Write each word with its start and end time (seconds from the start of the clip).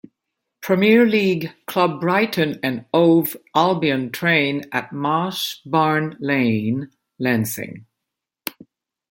Premier 0.61 1.05
League 1.05 1.51
club 1.67 2.01
Brighton 2.01 2.59
and 2.63 2.85
Hove 2.91 3.37
Albion 3.55 4.11
train 4.11 4.63
at 4.71 4.91
Mash 4.91 5.61
Barn 5.63 6.17
Lane, 6.19 6.89
Lancing. 7.19 7.85